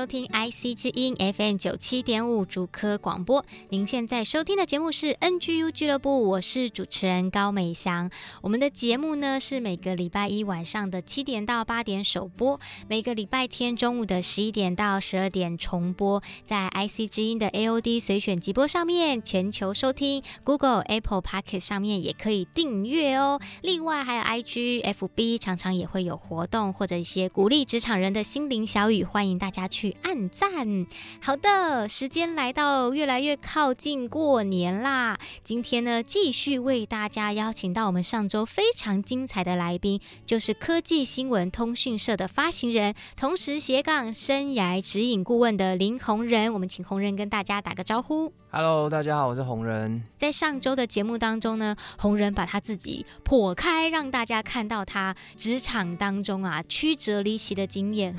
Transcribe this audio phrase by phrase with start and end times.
[0.00, 8.10] 收听 IC 之音 FM 九七点五主科广播，您现在收听的节目是 NGU 俱乐部，我是主持人高美祥。
[8.40, 12.58] 我们的节目呢是每个礼拜一晚上的七点到八点首播，
[12.88, 23.38] 每个礼拜天中午的十一点到十二点重播，在 IC 之音的 AOD 随选即播上面全球收听，Google、Apple Pocket 上面也可以订阅哦。
[23.60, 29.68] 另外还有 IG、FB 常常也会有活动或者一些鼓励职场人的心灵小语，欢迎大家。
[29.68, 30.86] 去按赞。
[31.20, 35.18] 好的，时间来到越来越靠近过年啦。
[35.44, 46.52] 今天呢，继续为大家邀请到我们上周非常精彩的来宾，就是科技新闻通讯社的发行人，同时斜杠生涯指引顾问的林红仁。
[46.52, 48.32] 我们请红仁跟大家打个招呼。
[48.52, 50.02] Hello，大家好，我是红人。
[50.18, 58.12] 在上周的节目当中呢，红人把他自己剖开，让大家看到他职场当中啊曲折离奇的经验，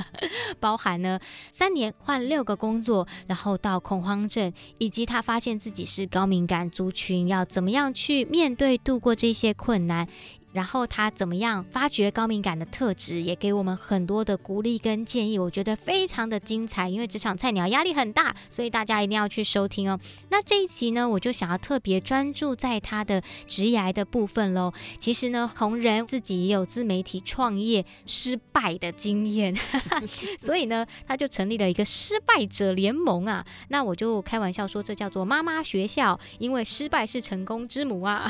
[0.60, 1.00] 包含。
[1.00, 1.18] 呢，
[1.50, 10.06] 三年换六个工作，然后到恐慌症，以及他发现自己是高敏感族群，要怎么样去面对度过这些困难。
[10.52, 16.88] 然后他怎么样发掘高敏感的特质，也给我们很多的鼓励跟建议，我觉得非常的精彩。
[16.88, 20.00] 因为职场菜鸟压力很大，所以大家一定要去收听哦。
[20.30, 24.72] 那这一期呢，我就想要特别专注在他的职涯的部分喽。
[24.98, 29.56] 其实呢，红人自己也有自媒体创业失败的经验，
[30.36, 33.46] 所以呢，他就成立了一个失败者联盟啊。
[33.68, 38.28] 那我就开玩笑说，这叫做妈妈学校，因为失败是成功之母啊。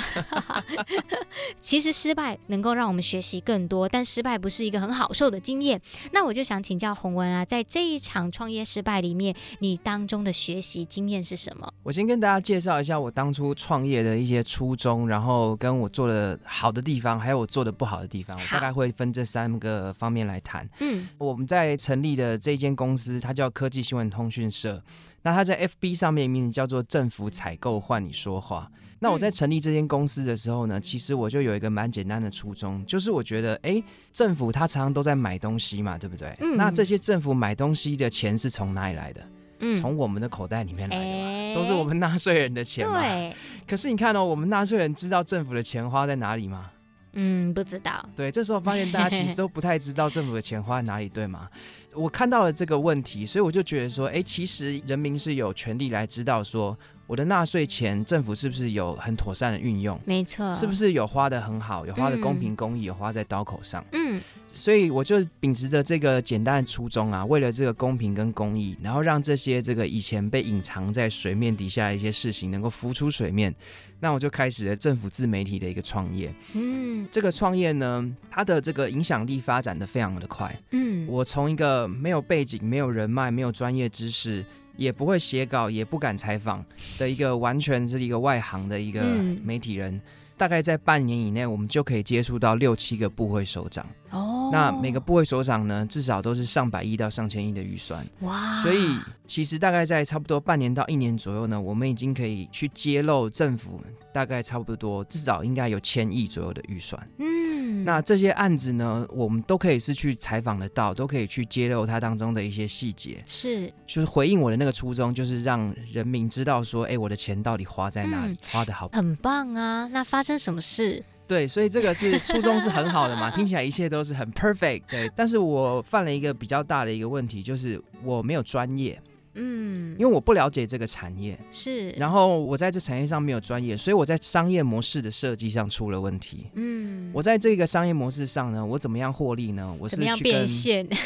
[1.62, 2.09] 其实是。
[2.10, 5.80] 失败能够让我们学习更多，但失败不是一个很好受的经验。
[6.10, 11.72] 那我就想请教洪文啊，在这一场创业失败里面，你当中的学习经验是什么？
[11.84, 20.68] 我先跟大家介绍一下我当初创业的一些初衷，然后跟我做的好的地方，还有我做的不好的地方，我大概会分这三个方面来谈。
[20.80, 24.82] 嗯，我们在成立的这间公司，它叫科技新闻通讯社。
[25.22, 28.70] 那他在 FB 上面名字叫做“政府采购换你说话”。
[29.02, 33.82] 那我在成立这间公司的时候呢，其实我就有一个蛮简单的初衷，就是我觉得，哎，
[34.12, 36.36] 政府他常常都在买东西嘛，对不对？
[36.40, 36.56] 嗯。
[36.56, 39.22] 那这些政府买东西的钱是从哪里来的？
[39.60, 43.00] 嗯，从我们的口袋里面来的嘛，都是我们纳税人的钱嘛。
[43.00, 43.34] 对。
[43.66, 46.70] 可是你看哦，我们纳税人知道政府的钱花在哪里吗？
[47.12, 48.08] 嗯，不知道。
[48.14, 51.48] 对，这时候发现大家其实 都不太知道政府的钱花在哪里，对吗？
[51.94, 56.76] 我看到了这个问题，所以我就觉得说，哎，其实人民是有权利来知道说。
[57.06, 59.98] 我的纳税钱，政府是不是有很妥善的运用？
[60.04, 63.84] 没错，是不是有花的很好，有花的公平公义，嗯、有花在刀口上？
[63.90, 73.52] 嗯，所以我就秉持着这个简单的初衷啊，为了这个公平跟公义，然后让这些这个以前被隐藏在水面底下的一些事情能够浮出水面，
[74.00, 76.32] 那我就开始了政府自媒体的一个创业。
[76.54, 80.58] 嗯，这个创业呢，它的这个影响力发展的非常的快。
[80.70, 84.44] 嗯，我从一个没有背景、没有人脉、没有专业知识。
[84.76, 86.64] 也不会写稿，也不敢采访
[86.96, 89.02] 的一个完全是一个外行的一个
[89.44, 90.00] 媒体人，嗯、
[90.38, 93.86] 大概在半年以内，我们就可以接触到六七个部会首长。
[94.08, 98.06] 哦，那每个部位首长呢，至少都是上百亿到上千亿的预算。
[98.20, 103.80] 哇，所以其实大概在差不多半年到一年左右呢，我们已经可以去揭露政府
[104.12, 107.00] 大概差不多至少应该有千亿左右的预算。
[107.18, 113.22] 嗯，那这些案子呢，我们都可以是去采访得到，都可以去揭露它当中的一些细节。
[113.26, 119.88] 是，就是回应我的那个初衷，就是让人民知道说，哎，我的钱到底花在哪里，嗯、花得好，很棒啊。
[119.92, 121.04] 那发生什么事？
[121.30, 124.82] 对，所以这个是初衷是很好的嘛， 听起来一切都是很 perfect。
[124.90, 129.00] 对，但是我犯了一个比较大的一个问题，就是我没有专业，
[129.34, 139.72] 嗯，因为我不了解这个产业，是，然后我在这产业上没有专业，所以我在商业模式的设计上出了问题，嗯，我在这个商业模式上呢，我怎么样获利呢？
[139.78, 140.44] 我是去跟？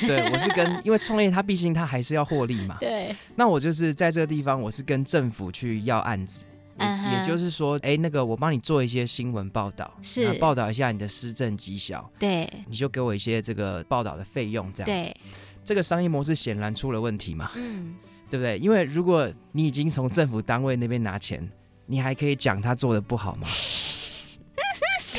[0.08, 6.44] 对，我是跟，因为创业它毕竟它还是要获利嘛， 对，那我就是在这个地方，我是跟政府去要案子。
[6.78, 15.08] 也就是说，哎，那个我帮你做一些新闻报道，是报道一下你的施政绩效，对，你就给我一些这个报道的费用，这样子。
[15.08, 15.16] 对，
[15.64, 17.94] 这个商业模式显然出了问题嘛，嗯，
[18.28, 18.58] 对不对？
[18.58, 21.48] 因为如果你已经从政府单位那边拿钱，
[21.86, 23.46] 你还可以讲他做的不好吗？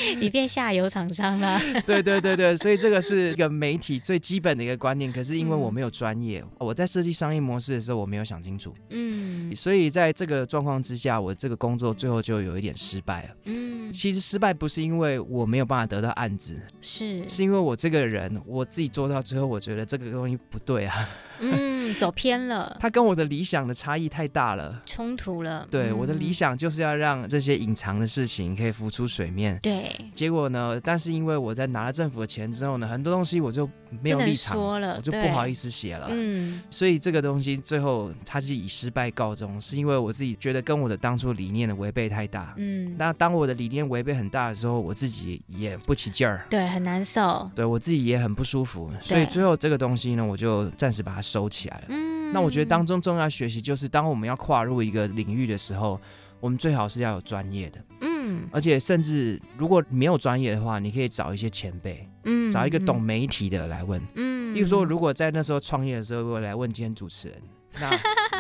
[0.20, 1.60] 你变下游厂商 了。
[1.86, 5.12] 对对对对，所以这个是一个媒体最基本的一个观念。
[5.12, 8.74] 可是因为我没有专业，嗯、我在设计商业模式的时候，我没有想清楚。
[8.90, 13.30] 嗯，所以在这个状况之下，我这个工作最后就有一点失败了。
[13.46, 21.10] 嗯，其实失败不是因为我没有办法得到案子，是是因为我这个人我自己做到最后，我觉得这个东西不对啊。
[21.40, 22.78] 嗯，走偏了。
[22.80, 25.68] 他跟我的理想的差异太大了，冲突了。
[25.70, 29.60] 对，嗯、我的理想就是要让这些隐藏的事情可以浮出水面。
[29.62, 29.94] 对。
[30.14, 30.80] 结果呢？
[30.84, 33.70] 但是因为我在拿了政府的钱之后呢，很多东西我就
[34.02, 36.08] 没有立场说了，我就不好意思写了。
[36.10, 36.62] 嗯。
[36.70, 42.54] 所以这个东西最后它是以失败告终，是因为我自己觉得跟我的当初理念的违背太大。
[42.58, 42.96] 嗯。
[42.98, 46.46] 那当我的理念违背很大的时候，我自己也不起劲儿。
[46.50, 47.50] 对，很难受。
[47.56, 48.92] 对我自己也很不舒服。
[49.02, 51.86] 所以最后这个东西呢，我就暂时把它收起来了。
[51.90, 52.34] 嗯。
[52.34, 56.00] 那我觉得当中重要学习就是，当我们要跨入一个领域的时候，
[56.40, 67.38] 我们最好是要有专业的，嗯，而且甚至如果没有专业的话，你可以找一些前辈，嗯，找一个懂媒体的来问，嗯，例如说，如果在那时候创业的时候，我来问今天主持人。
[67.80, 67.90] 那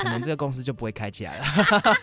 [0.01, 1.45] 可能这个公司就不会开起来了，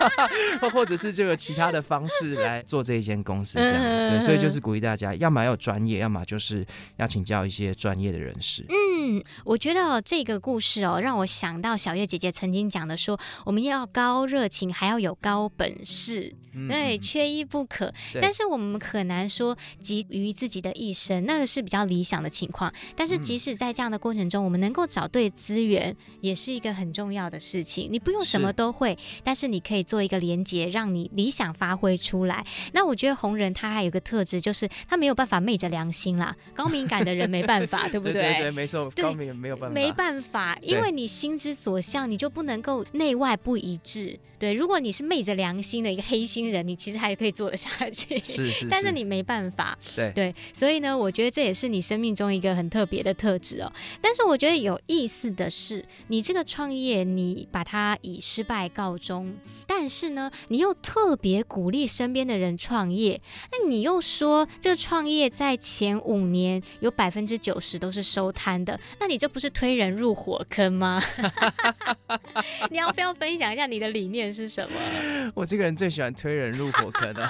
[0.61, 8.65] 或或者是就有其他的方式来做这一间公司这样，对，所以就是鼓励大家，要么要有专业，要么就是要请教一些专业的人士。
[8.69, 16.35] 嗯，我觉得这个故事哦，让我想到小月姐姐曾经讲的说，我们要高热情，还要有高本事，
[16.69, 17.93] 对，缺一不可。
[18.21, 22.73] 但是我们很难说集于自己的一生，那个是比较理想的情况。
[22.95, 32.45] 但是即使在这样的过程中，我们能够找对资源，也是一个很重要的事情，你不用什么都会，是但是你可以做一个连接，让你理想发挥出来。
[32.73, 36.37] 那我觉得红人他还有一个特质，就是他没有办法昧着良心啦。
[36.55, 38.13] 高敏感的人没办法，对不 对？
[38.13, 44.19] 对对对，没错，对高敏没有办法，没办法，因为你心之所向，你就不能够内外不一致。
[44.39, 48.19] 对，如果你是昧着良心的一个黑心人，你其实还可以做得下去。
[48.25, 49.77] 是是是，但是你没办法。
[49.97, 53.73] 对对，所以呢，我觉得这也是你生命中一个很特别的特质哦。
[54.01, 57.03] 但是我觉得有意思的是，你这个创业。
[57.03, 59.35] 你把它以失败告终，
[59.67, 71.03] 但是呢，你又特别鼓励身边的人创业，那你又说这个创业在前五年有百分之九十都是收摊的，那你这不是推人入火坑吗？
[72.71, 75.33] 你要不要分享一下你的理念是什么？
[75.35, 77.29] 我这个人最喜欢推人入火坑的，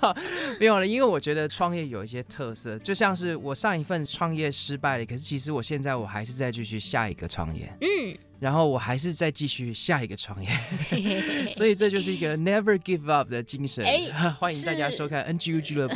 [0.60, 8.16] 没有了，因为我觉得创业有一些特色，就像是我上一份创业失败了，可是其实我现在我还是在继续下一个创业，嗯。
[8.40, 10.50] 然后我还是再继续下一个创业，
[11.52, 13.82] 所以这就是一个 never give up 的精神。
[13.82, 15.94] 欸、 欢迎大家收看 NGU 俱乐部。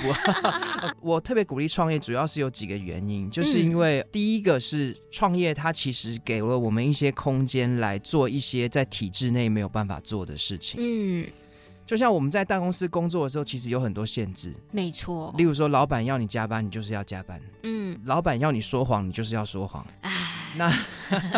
[1.02, 10.80] 我特别鼓励创业，主要是有几个原因，就是因为第一个是创业，它其实给了我们一些空间来做一些在体制内没有办法做的事情。
[10.82, 11.26] 嗯。
[11.88, 14.54] 就像我们在大公司工作的时候，其实有很多限制。
[14.70, 15.34] 没错。
[15.38, 17.40] 例如说，老板要你加班，你就是要加班。
[17.62, 17.98] 嗯。
[18.04, 19.82] 老板要你说谎，你就是要说谎。
[20.02, 20.12] 唉。
[20.58, 20.70] 那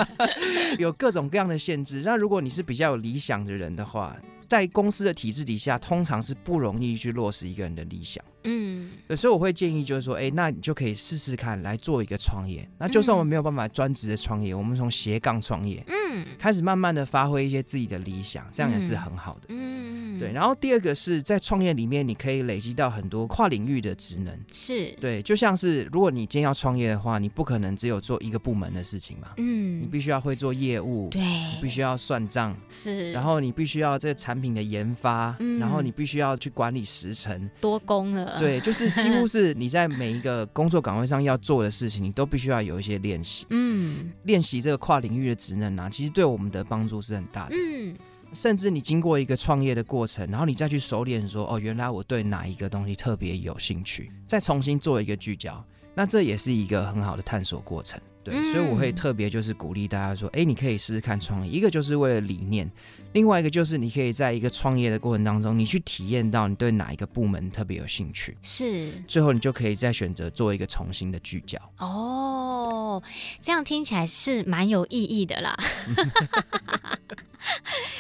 [0.76, 2.02] 有各种各样的限制。
[2.05, 4.17] 那如果你是比较有理想的人的话，
[4.49, 8.25] 在公司的体制底下，通常是不容易去落实一个人的理想。
[8.45, 12.69] 嗯，所以我会建议，就是说，哎、欸，那你就可以试试看来做一个创业。
[12.79, 19.47] 那就算我们没有办法专职的创业，我们从斜杠创业，嗯，开始慢慢的发挥一些自己的理想，这样也是很好的。
[19.49, 20.33] 嗯，对。
[20.33, 24.37] 然后第二个是在创业里面，你可以累积到很多跨领域的职能。
[24.50, 29.29] 是，对，就像是如果你今天要创业的话，你不可能只有做一个部门的事情嘛。
[29.37, 38.39] 嗯，你必须要会做业务，对，你必须要算账，是，然后你必须要这个产品的研发，嗯，然后你必须要去管理时程，多工了。
[38.41, 43.47] 对，就是几乎是你在每一个工作岗位上要做的事情，你都必须要有一些练习。
[43.51, 47.57] 嗯，练习这个跨领域的职能啊，其实对我们的帮助是很大的。
[47.57, 47.95] 嗯，
[48.33, 58.01] 甚至你经过一个创业的过程，然后你再去熟练说，哦，原来我对哪一个东西特别有兴趣，再重新做一个聚焦，那这也是一个很好的探索过程。
[58.23, 62.71] 对，所以我会特别就是鼓励大家说，哎，你可以试试看创业，一个就是为了理念。
[63.12, 71.59] 另外一个就是，你可以在一个创业的过程当中，你去体验到你对哪一个部门特别有兴趣，是，最后你就可以再选择做一个重新的聚焦。
[71.79, 73.03] 哦，
[73.43, 75.57] 这样听起来是蛮有意义的啦。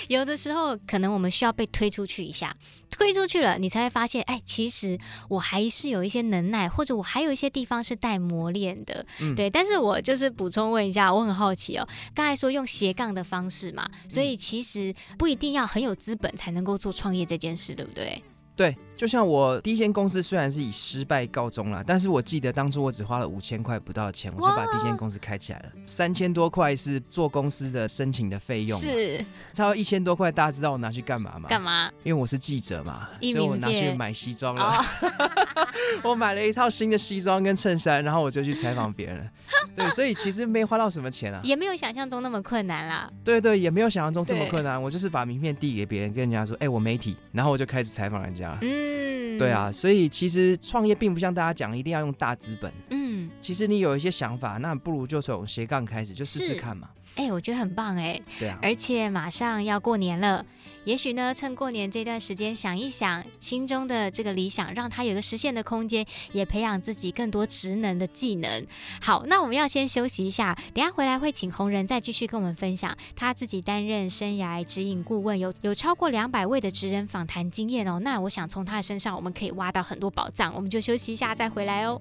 [0.06, 2.54] 有的时候可能我们需要被推出去一下，
[2.90, 4.98] 推出去了，你才会发现，哎，其实
[5.28, 9.04] 我还是有一些能耐，或者我还有一些地方是待磨练的。
[9.20, 9.48] 嗯，对。
[9.48, 18.22] 但是我就是补充问一下，我很好奇哦，刚才说用斜杠的方式嘛，所以其实不一定要很有资本才能够做创业这件事，对不对？
[18.56, 18.76] 对。
[19.00, 25.72] 就像我第一间公司虽然是以失败告终了，但是我记得当初我只花了五千块不到的钱，我就把第一间公司开起来了。
[25.86, 31.48] 三千多块是做公司的申请的费用，是超一千多块，大家知道我拿去干嘛吗？
[31.48, 31.90] 干嘛？
[32.04, 34.62] 因为我是记者嘛，所以我拿去买西装了。
[34.62, 34.84] 哦、
[36.04, 39.26] 我买了一套新的西装跟衬衫，然后我就去采访别人。
[39.74, 43.10] 对，所以其实没花到什么钱啊，也没有想象中那么困难啦。
[43.24, 44.80] 对对，也没有想象中这么困难。
[44.80, 48.54] 我就是把名片递给别人，跟人家说：“哎、欸，我媒体。”然后我就开始采访人家。
[48.60, 48.89] 嗯。
[48.90, 52.72] 嗯，对啊，所以其实创业并不像大家讲一定要用大资本。
[52.90, 56.88] 嗯，其实你有一些想法，那不如就从斜杠开始，就试试看嘛。
[57.16, 58.20] 哎、欸，我觉得很棒哎。
[58.38, 60.44] 对啊，而且马上要过年了。
[60.84, 68.66] 也许呢，趁过年这段时间想一想心中的这个理想，让他有个实现的空间，也培养自己更多职能的技能。
[69.00, 78.00] 好，那我们要先休息一下，等下回来会请红人再继续跟我们分享他自己担任生涯指引顾问，有有超过两百位的职人访谈经验哦。
[78.00, 80.54] 那我想从他的身上，我们可以挖到很多宝藏。
[80.54, 82.00] 我们就休息一下再回来哦。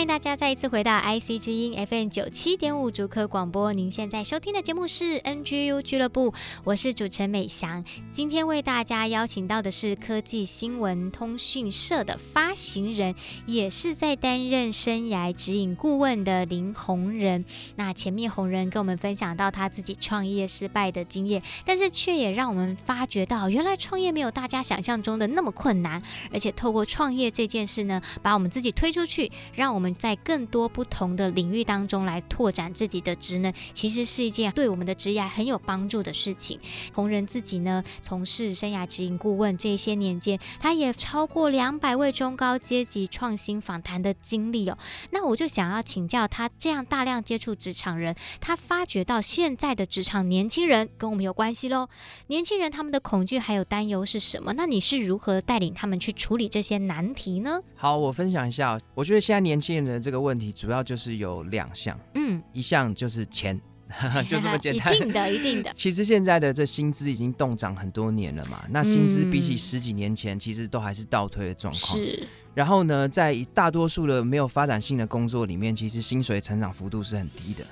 [0.00, 3.74] 欢迎大家再一次回到 IC 之音 FM 九七点五竹科广播。
[3.74, 6.32] 您现在收听的节目是 NGU 俱乐部，
[6.64, 7.84] 我是主持人美翔。
[8.10, 13.14] 今天为大家邀请到的是科技新闻通讯社的发行人，
[13.44, 17.44] 也是在担任生涯指引顾问的林红仁。
[17.76, 26.02] 那前面红仁跟我们分享到他自己创业失败的经验，但是却也让我们发觉到，原来创业没有大家想象中的那么困难，
[26.32, 29.89] 而且透过创业这件事呢，把我们自己推出去，让我们。
[29.94, 36.58] 在更多不同的领域当中来拓展自己的职能，其实是一件对我们的职业很有帮助的事情。
[36.92, 44.78] 红人自己呢，从事生涯指引顾问这些年间，他也超过两百位中高阶级创新访谈的经历哦。
[45.10, 51.88] 那我就想要请教他，这样大量接触职场人，他发觉到现在的职场年轻人跟我们有关系喽。
[52.28, 54.52] 年轻人他们的恐惧还有担忧是什么？
[54.52, 57.60] 那你是如何带领他们去处理这些难题呢？
[57.74, 58.78] 好，我分享一下。
[58.94, 59.79] 我觉得现在年轻人。
[59.84, 63.60] 的这个问题主要就是有两项，嗯，一项就是钱，
[64.28, 65.72] 就这么简单， 一定的，一定的。
[65.76, 71.98] 其实现在的这薪资已经动涨很多年了嘛，那薪资比起十几年前，其实都还是倒退的状况。
[71.98, 72.26] 是。
[72.52, 77.64] 然后呢，在大多数的没有发展性的工作里面，其实薪水成长幅度是很低的。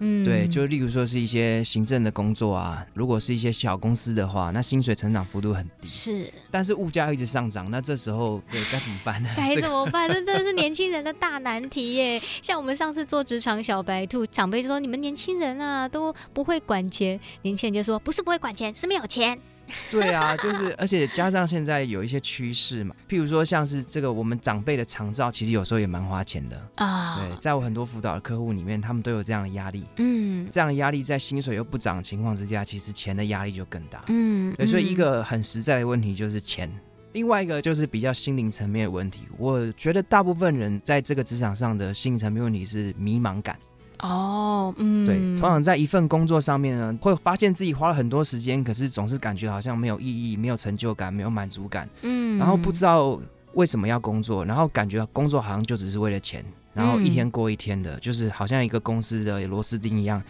[0.00, 5.86] 嗯，对，就例如说是一些行政的工作啊，如果是一些小公司的话，那薪水成长幅度很低。
[5.86, 9.28] 是，但是物价一直上涨，那这时候对该怎么办呢？
[9.36, 10.08] 该怎么办？
[10.08, 12.20] 这真的是年轻人的大难题耶。
[12.42, 19.38] 像我们上次做职场小白兔，长辈就说你们年轻人啊都不会管钱，年轻人就说不是不会管钱，是没有钱。
[19.90, 27.18] 对啊，就是，而且加上现在有一些趋势嘛，譬如说像是这个我们长辈的长照，其实有时候也蛮花钱的啊。
[27.18, 29.84] 对，在我很多辅导的客户里面，他们都有这样的压力。
[29.96, 34.02] 嗯，这样的压力在薪水又不涨的情况之下，其实钱的压力就更大。
[34.08, 36.70] 嗯，对，所以一个很实在的问题就是钱，
[37.12, 39.20] 另外一个就是比较心灵层面的问题。
[39.38, 43.56] 我觉得大部分人在这个职场上的心灵层面问题是迷茫感。
[44.00, 53.18] 哦，嗯，对，通常在一份工作上面呢，会发现自己花了很多时间，可是总是感觉好像没有意义、没有成就感、没有满足感，嗯，然后不知道
[53.54, 60.22] 为什么要工作，然后感觉工作好像就只是为了钱，然后一天过一天的，嗯，就是好像一个公司的螺丝钉一样。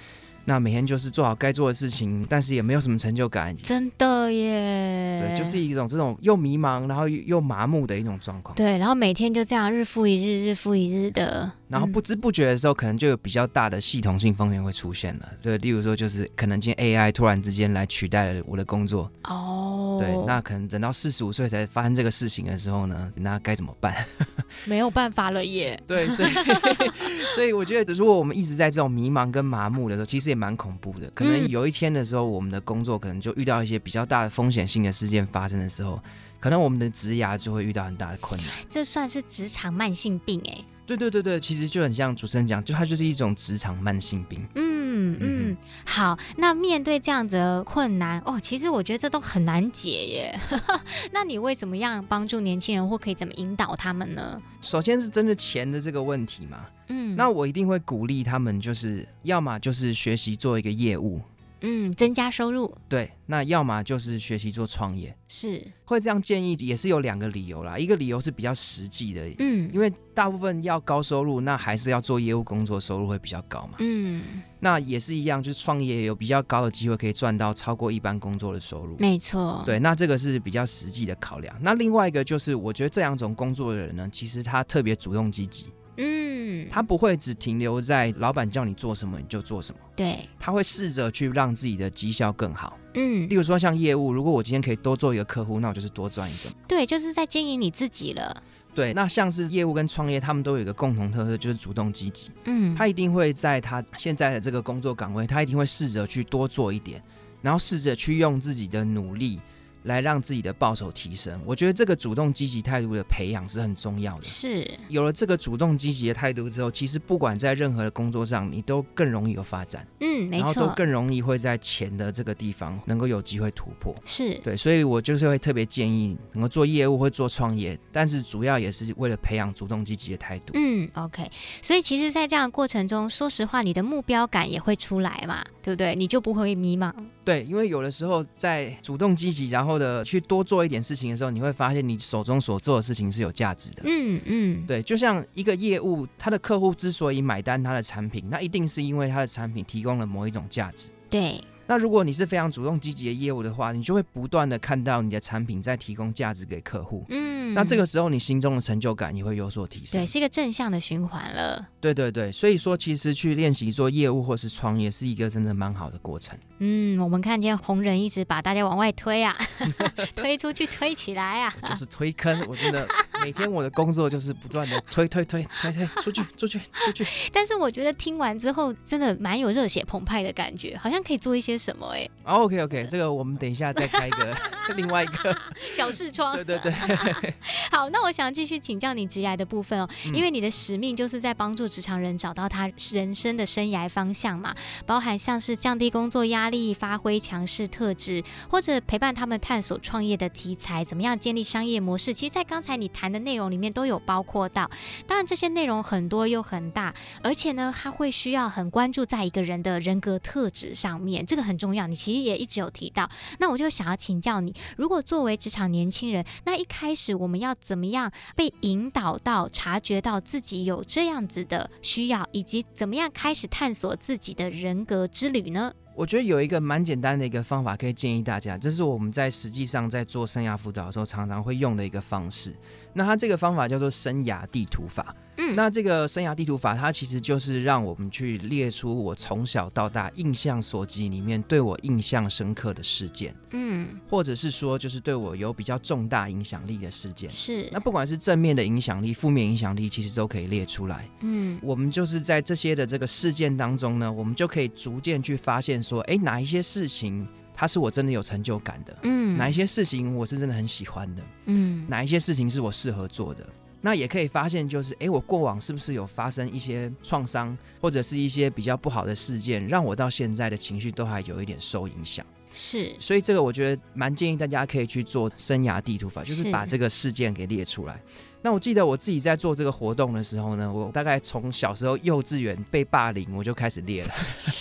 [0.44, 3.56] 那每天就是做好该做的事情，但是也没有什么成就感。
[3.58, 8.54] 真的耶，对，就是一种这种又迷茫，然后又麻木的一种状况。
[8.54, 15.28] 对，然后每天就这样日复一日，日复一日的，然后不知不觉的时候，可能就有比较大的系统性风险会出现了。
[15.40, 19.10] 对，例如说就是可能今天 AI 突然之间来取代了我的工作。
[19.24, 23.94] 哦，对，那可能等到四十五岁才发生这个事情的时候呢，那该怎么办？
[24.66, 25.78] 没有办法了耶。
[25.86, 26.30] 对，所以
[27.34, 36.02] 所以我觉得，如果我们一直在这种迷茫跟麻木的时候，其实也蛮恐怖的，可能有一天的时候，我们的工作可能就遇到一些比较大的风险性的事件发生的时候，
[36.44, 38.50] 可能我们的职涯就会遇到很大的困难。
[38.68, 40.62] 这算是职场慢性病哎。
[40.84, 44.46] 对对对对，其实就很像主持人讲，就它就是一种职场慢性病。
[44.54, 44.74] 嗯。
[44.96, 50.40] 嗯嗯，好，那面对这样子的困难哦，其实我觉得这都很难解耶。
[51.12, 54.40] 那你会怎么样帮助年轻人，或可以怎么引导他们呢？
[54.60, 61.20] 首先是针对钱的这个问题嘛，嗯，那我一定会鼓励他们，就是要么就是学习做一个业务。
[61.66, 62.72] 嗯，增加收入。
[62.88, 65.16] 对，那要么就是学习做创业。
[65.26, 67.78] 是，会这样建议也是有两个理由啦。
[67.78, 73.78] 一个理由是比较实际的，嗯，因为大部分要高收入，那还是要做业务工作，收入会比较高嘛。
[73.78, 74.22] 嗯，
[74.60, 78.94] 那也是一样，就是创业有比较高的机会可以赚到超过一般工作的收入。
[78.98, 79.62] 没错。
[79.64, 81.56] 对，那这个是比较实际的考量。
[81.62, 85.66] 那另外一个就是，我觉得这两种工作的人呢，其实他特别主动积极。
[85.96, 92.78] 嗯，他不会只停留在老板叫你做什么你就做什么，对，他会试着去让自己的绩效更好。
[92.94, 96.50] 嗯，例如说像业务，如果我今天可以多做一个客户，那我就是多赚一个。
[96.66, 98.42] 对，就是在经营你自己了。
[98.74, 102.30] 对，那像是业务跟创业，他们都有一个共同特色，就是主动积极。
[102.44, 107.00] 嗯，他一定会在他现在的这个工作岗位，他一定会试着去多做一点，
[107.40, 109.38] 然后试着去用自己的努力。
[109.84, 114.22] 来让自己的报酬提升，我觉得这个主动积极态度的培养是很重要的。
[114.22, 119.86] 是，有了这个主动积极的态度之后，其实不管在任何的工作上，你都更容易有发展。
[120.00, 123.94] 嗯，没错，然后都更容易会在钱的这个地方能够有机会突破。
[124.04, 130.52] 是对，所以我就是会特别建议能够做业务或做创业，但是主要也是为了培养主动积极的态度。
[130.54, 131.30] 嗯，OK。
[131.60, 135.94] 所以其实，在这样的过程中，说实话，你的目标感也会出来嘛，对不对？
[135.94, 136.90] 你就不会迷茫。
[137.24, 140.64] 对，因为有的时候在主动积极，然后的去多做。
[140.64, 143.82] 一点事情的时候，你会发现你手中所做的事情是有价值的。
[143.84, 150.88] 嗯嗯，对，就像一个业务，他的客户之所以买单他的产品，那一定是因为他的产品提供了某一种价值。
[151.10, 151.38] 对。
[151.66, 157.04] 那如果你是非常主动积极的业务的话，你就会不断的看到你的产品在提供价值给客户。
[157.08, 160.00] 嗯，那这个时候你心中的成就感也会有所提升。
[160.00, 161.66] 对，是一个正向的循环了。
[161.80, 166.38] 对对对，所以说其实去练习做业务或是创业是一个真的蛮好的过程。
[166.58, 169.36] 嗯，我们看见红人一直把大家往外推啊，
[170.14, 172.44] 推出去，推起来啊，就是推坑。
[172.48, 172.86] 我真的
[173.22, 177.06] 每天我的工作就是不断的推推推推推出去出去出去。
[177.32, 182.10] 但是我觉得听完之后真的蛮有热血澎湃的感觉，好像可以做一些什么哎、欸。
[182.24, 184.36] Oh, OK OK，这个我们等一下再开一个
[184.76, 185.36] 另外一个
[185.74, 186.34] 小视窗。
[186.34, 186.72] 对对对。
[187.70, 194.54] 好，那我想继续请教你职涯的部分哦，因为你的使命就是在帮助职场人找到他人生的生涯方向嘛，
[194.86, 202.14] 包含像是降低工作压力、发挥强势特质，或者陪伴他们探索创业的题材，怎么样建立商业模式。
[202.14, 204.70] 其实，在刚才你谈的内容里面都有包括到。
[205.06, 211.86] 当然，这些内容很多又很大，而且呢，他会需要很关注在一个人的人格特质上面，这个很重要。
[211.86, 225.72] 你其实也一直有提到，那我就想要请教你，如果作为职场年轻人，那一开始我们要怎么样被引导到察觉到自己有这样子的需要，以及怎么样开始探索自己的人格之旅呢？
[225.96, 232.52] 我觉得有一个蛮简单的一个方法可以建议大家，这是我们在实际上在做生涯辅导的时候常常会用的一个方式。
[232.94, 235.14] 那它这个方法叫做生涯地图法。
[235.36, 243.34] 嗯，那这个生涯地图法，它其实就是让我们去列出我从小到大印象所及里面对我印象深刻的事件。
[243.50, 247.28] 嗯，或者是说，就是对我有比较重大影响力的事件。
[247.28, 247.68] 是。
[247.72, 251.04] 那不管是正面的影响力、负面影响力，其实都可以列出来。
[251.22, 258.96] 嗯，我们就是在这些的这个事件当中呢，我们就可以逐渐去发现说，哎，哪一些事情它是我真的有成就感的？
[259.02, 261.22] 嗯，哪一些事情我是真的很喜欢的？
[261.46, 263.46] 嗯，哪一些事情是我适合做的？
[263.80, 272.24] 那也可以发现，就是哎，我过往是不是有发生一些创伤，或者是一些比较不好的事件，让我到现在的情绪都还有一点受影响。
[272.54, 278.00] 是，所以这个我觉得蛮建议大家可以去做生涯地图法，就是把这个事件给列出来。
[278.42, 284.14] 那我记得我自己在做这个活动的时候呢，我大概从小时候幼稚园被霸凌，我就开始列了，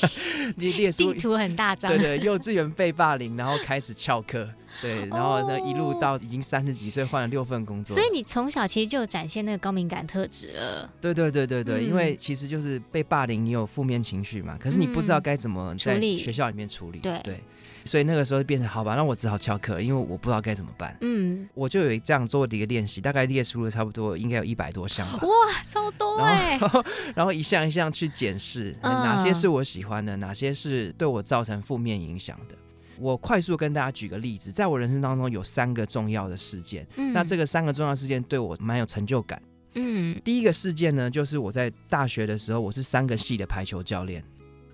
[0.55, 4.49] 列列出地图很大张，对对，幼稚园被霸凌，然后开始翘课，
[4.81, 10.89] 对，然后呢一路到已经三十几岁，换了六份工作，所以你从小其实就展现那个高敏感特质了。
[11.01, 17.19] 对对对对对，嗯、因为其实就是被霸凌，你有负面情绪嘛，可是你不知道该怎么在学校里面处理，处理。
[17.21, 17.21] 对。
[17.21, 17.43] 对
[17.85, 20.95] 所以那个时候变成好吧，那我只好翘课，因为我不知道该怎么办。
[21.01, 25.19] 嗯，我就有这样做的一个练习，大概列出了差不多应该有一百多项吧。
[25.21, 25.31] 哇，
[25.67, 26.57] 超多哎！
[26.59, 32.55] 然后， 然后一项一项去检视，嗯，哪些是我喜欢的，哪些是对我造成负面影响的。
[32.99, 39.41] 我快速跟大家举个例子，在我人生当中有三个重要的事件，嗯，那这个三个重要事件对我蛮有成就感。
[39.75, 44.23] 嗯，第一个事件呢，就是我在大学的时候，我是三个系的排球教练。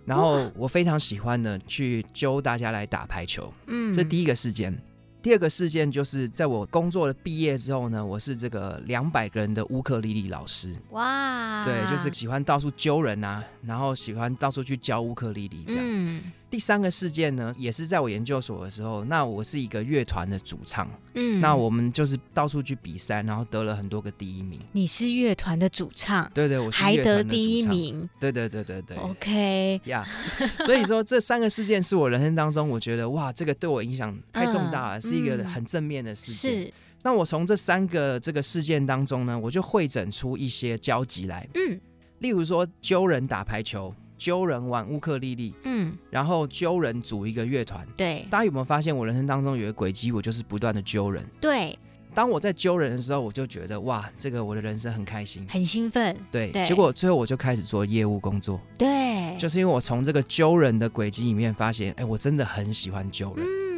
[0.10, 4.76] 然后我非常喜欢呢去揪大家来打排球，嗯，这第一个事件。
[5.22, 10.76] 第二个事件就是在我工作的毕业之后呢，我是这个两百个人的乌克丽丽老师。
[10.89, 15.84] 哇，对，就是喜欢到处揪人啊，然后喜欢到处去教乌克丽丽这样。
[15.86, 16.24] 嗯。
[16.49, 24.59] 第三个事件呢，也是在我研究所的时候，那我是一个乐团的主唱，嗯，那我们就是到处去比赛，然后得了很多个第一名。
[24.71, 26.29] 你是乐团的主唱？
[26.33, 28.09] 对对，我是乐团的主唱，还得第一名。
[28.19, 28.97] 对对对对对。
[28.97, 30.03] OK 呀
[30.39, 36.63] ，yeah, 所以说这三个事件是我人生当中，我觉得哇，这个对我影响太重大了，嗯、是一个很正面的事件。
[36.63, 36.73] 是。
[37.03, 41.47] 那我从这三个这个事件当中呢，我就会诊出一些交集来。
[41.53, 41.79] 嗯。
[42.17, 43.93] 例如说，揪人打排球。
[44.19, 48.25] 揪人玩乌克丽丽，嗯，然后揪人组一个乐团，对。
[48.29, 51.25] 大家有没有发现，我人生当中有一个轨迹，我就是不断的揪人。
[51.39, 51.75] 对。
[52.13, 56.13] 当我在揪人的时候，我就觉得哇，这个我的人生很开心，很兴奋。
[56.29, 56.51] 对。
[56.51, 58.60] 对结果最后我就开始做业务工作。
[58.77, 59.38] 对。
[59.38, 63.45] 就是因为我从这个揪人的轨迹里面发现，哎，我真的很喜欢揪人。
[63.45, 63.68] 嗯。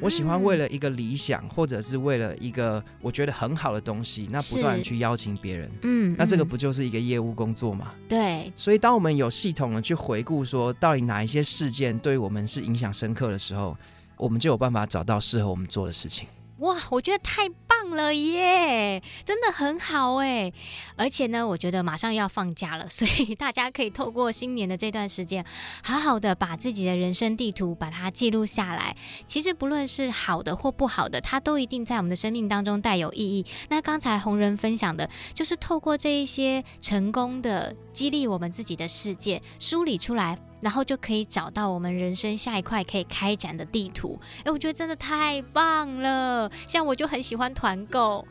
[0.00, 7.92] 我喜欢为了一个理想，或者是为了一个我觉得很好的东西，那不断去邀请别人，嗯，那这个不就是一个业务工作吗？
[8.08, 8.52] 对。
[8.54, 13.76] 所以当我们有系统的去回顾说，到底哪一些事件对我们是影响深刻的时候，
[14.16, 16.28] 我们就有办法找到适合我们做的事情。
[16.58, 20.52] 哇，我觉得太棒了耶，真的很好哎！
[20.96, 25.44] 而且呢，我觉得马上要放假了，所以大家可以透过新年的这段时间，
[25.84, 28.96] 好好的把自己的人生地图把它记录下来。
[29.28, 33.46] 其实不论是好的或不好的，它都一定在我们的生命当中带有意义。
[33.68, 40.36] 那刚才红人分享的，就是透过这一些成功的激励我们自己的事件梳理出来。
[40.60, 44.20] 然后就可以找到我们人生下一块可以开展的地图。
[44.44, 46.50] 哎，我觉得真的太棒了！
[46.66, 48.26] 像我就很喜欢团购，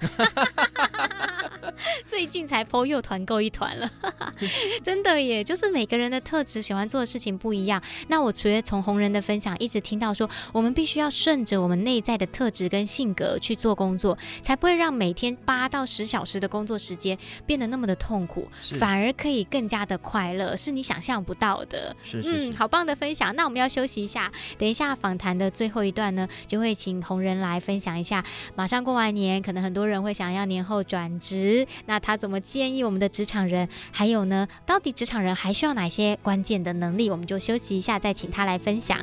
[2.06, 3.90] 最近才 po 又团购一团了，
[4.84, 5.44] 真的耶！
[5.44, 7.82] 就是每个人的特质喜欢做的事情不一样。
[8.08, 21.96] 那我除了从红人的分享一直听到说，我们必须要顺着我们内在的特质跟性格去做工作，才不会让每天八到十小时的工作时间变得那么的痛苦，反而可以更加的快乐，是你想象不到的。
[22.26, 23.36] 嗯，好棒的分享。
[23.36, 28.24] 那我们要休息一下，等一下访谈的最后一段呢，就会请红人来分享一下。
[28.56, 33.68] 马上过完年，可能很多人会想要年后转职，那他怎么建议我们的职场人？
[33.92, 37.10] 还有呢，到底职场人还需要哪些关键的能力？
[37.10, 39.00] 我们就休息一下，再请他来分享。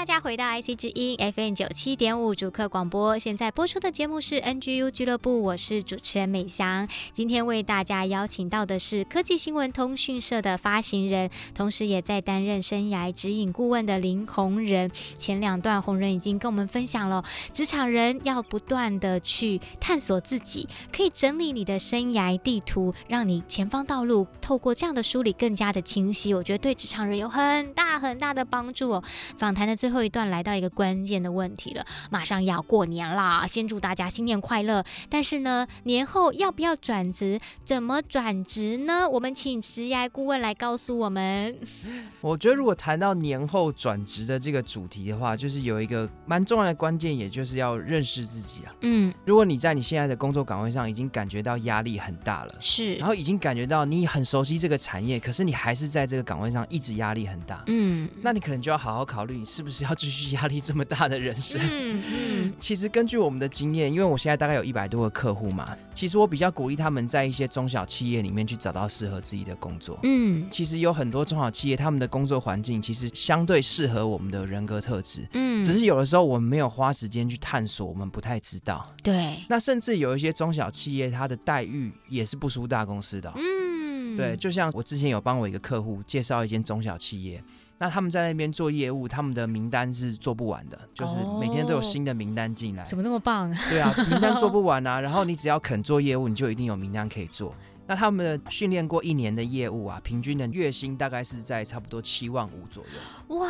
[0.00, 6.88] 大家回到 IC 之音 FM 九七点五主客广播，现在播出的节目是 NGU 俱乐部，我是主持人美香。
[7.12, 14.90] 今天为大家邀请到的是科技新闻通讯社的发行人，同时也在担任生涯指引顾问的林红人。
[15.18, 26.32] 前两段红人已经跟我们分享了，职场人要不断的去探索自己，可以整理你的生涯地图，让你前方道路透过这样的梳理更加的清晰。
[26.32, 29.04] 我觉得对职场人有很大很大的帮助哦。
[29.36, 34.84] 访谈的最最后一段来到一个关键的问题了，马上要过年啦，先祝大家新年快乐。
[35.08, 37.40] 但是呢，年后要不要转职？
[37.64, 39.10] 怎么转职呢？
[39.10, 41.58] 我们请职业顾问来告诉我们。
[42.22, 48.72] 我觉得如果谈到年后转职的这个主题的话，就是有一个蛮重要的关键，也就是要认识自己啊。
[48.82, 59.79] 嗯，如果你在你现在的工作岗位上已经感觉到压力很大了，是，然后已经感觉到你很熟悉这个产业，可是你还是在这个岗位上一直压力很大，嗯，那你可能就要好好考虑，你是不是。
[59.84, 69.98] 要继续压力这么大的人生，嗯嗯，其实根据我们的经验，因为我现在大概有一百多个客户嘛，其实我比较鼓励他们在一些中小企业里面去找到适合自己的工作。
[70.02, 75.26] 嗯，其实有很多中小企业，他们的工作环境其实相对适合我们的人格特质。
[75.32, 78.86] 嗯，只是有的时候我们没有花时间去探索，我们不太知道。
[79.02, 83.32] 对，那甚至有一些中小企业，它的待遇也是不输大公司的。
[83.36, 87.42] 嗯，对，就像我之前有帮我一个客户介绍一间中小企业。
[87.82, 92.84] 那他们在那边做业务，他们的名单是做不完的，就是每天都有新的名单进来。
[92.84, 93.50] 怎么那么棒？
[93.70, 95.00] 对啊，名单做不 完啊。
[95.00, 97.54] 然后你只要肯做业务，你就一定有名单可以做。
[97.90, 103.36] 那他们的训练过一年的业务啊，平均的月薪大概是在差不多七万五左右。
[103.36, 103.48] 哇！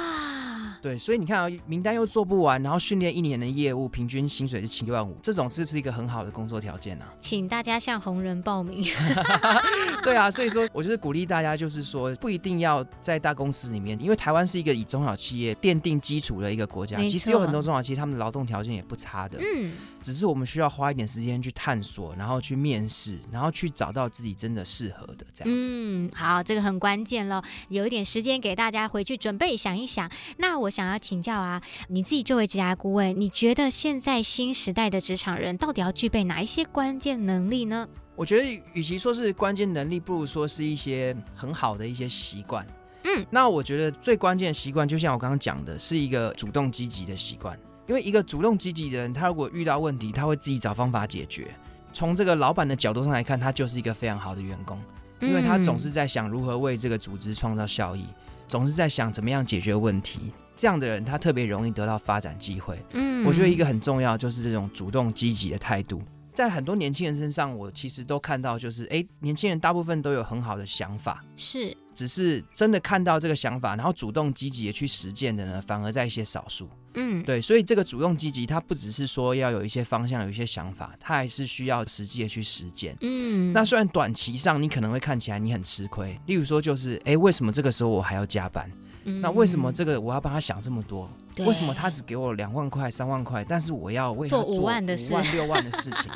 [0.81, 7.13] 对，所以你看啊，名单又做不完，然后训练一年的业务，平均薪水是七万五，这种是是一个很好的工作条件啊。
[7.21, 8.83] 请大家向红人报名。
[10.03, 19.39] 对啊，所以说我就是鼓励大家，就是说不一定要在大公司里面，因为台湾是一个以中小企业奠定基础的一个国家，其实有很多中小企业他们的劳动条件也不差的。
[19.39, 25.69] 嗯，只是我们需要花一点时间去探索，然后去面试，然后去找到自己真的适合的这样子。
[25.71, 30.11] 嗯，好，这个很关键了，有一点时间给大家回去准备想一想。
[30.39, 37.89] 那我想要请教啊，你自己作为职涯顾问，你觉得现在新时代的职场人到底要具备哪一些关键能力呢？
[38.17, 42.67] 我觉得，与其说是关键能力，不如说是一些很好的一些习惯。
[43.05, 47.59] 嗯，那我觉得最关键的习惯，就像我刚刚讲的，是一个主动积极的习惯。
[47.91, 51.53] 因为一个主动积极的人，他如果遇到问题，他会自己找方法解决。
[51.93, 54.81] 从这个老板的角度上来看，他就是一个非常好的员工，
[55.21, 58.07] 因为他总是在想如何为这个组织创造效益，
[58.47, 60.31] 总是在想怎么样解决问题。
[60.55, 62.79] 这样的人，他特别容易得到发展机会。
[62.93, 66.01] 嗯，我觉得一个很重要就是这种主动积极的态度。
[66.33, 76.71] 在很多年轻人身上，我其实都看到，就是哎，年轻人大部分都有很好的想法，是，只是真的看到这个想法，然后主动积极的去实践的呢，反而在一些少数。
[76.95, 82.97] 嗯，对，所以这个主动积极，它不只是说要有一些方向，有一些想法，它还是需要实际的去实践。
[83.01, 88.71] 嗯，那虽然短期上你可能会看起来你很吃亏，例如说就是，哎，为什么这个时候我还要加班？
[89.05, 91.09] 嗯，那为什么这个我要帮他想这么多？
[91.47, 96.11] 为什么他只给我两万块、三万块，但是我要为他做五万、 六万的事情？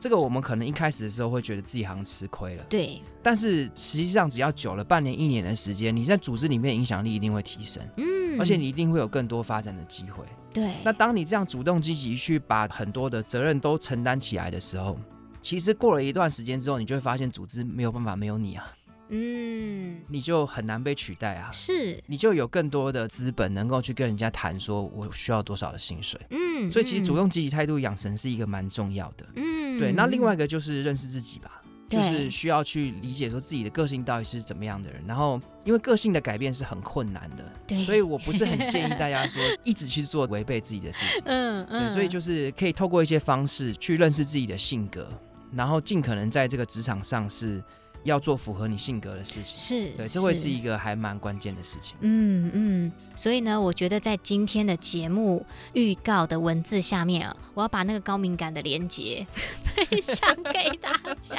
[0.00, 2.64] 这个我们可能一开始的时候会觉得自己好像吃亏了。
[2.68, 7.80] 对，但是实际上只要久了半年、一年的时间，你在组织里面影响力一定会提升。
[7.96, 8.05] 嗯，
[8.38, 10.24] 而且你一定会有更多发展的机会。
[10.52, 14.98] 对，那当你这样主动积极去把很多的责任都承担起来的时候，
[15.42, 18.72] 其实过了一段时间之后，你就会发现组织没有办法没有你啊。
[19.08, 26.20] 嗯，你就很难被取代啊，是，你就有更多的资本能够去跟人家谈，说我需要多少的薪水。
[26.30, 29.24] 嗯，所以其实主动积极态度养成是一个蛮重要的。
[29.36, 29.92] 嗯，对。
[29.92, 31.55] 那另外一个就是认识自己吧，
[31.88, 35.02] 就是需要去理解说自己的个性到底是怎么样的人。
[35.06, 41.22] 然后，因为个性的改变是很困难的，对，所以我不是很建议大家说一直去做违背自己的事情。
[41.26, 45.08] 嗯嗯，所以就是可以透过一些方式去认识自己的性格，
[45.52, 47.62] 然后尽可能在这个职场上是。
[48.04, 51.96] 要做符合你性格的事情，是对，这会是一个还蛮关键的事情。
[52.02, 59.26] 嗯嗯，所以呢，我觉得在今天的节目预告的文字下面啊，我要把那个高敏感的连接
[59.74, 61.36] 分享给大家。